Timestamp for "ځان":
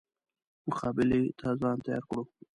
1.61-1.77